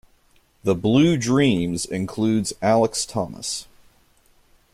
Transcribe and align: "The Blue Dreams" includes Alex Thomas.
"The 0.63 0.73
Blue 0.73 1.15
Dreams" 1.15 1.85
includes 1.85 2.53
Alex 2.59 3.05
Thomas. 3.05 3.67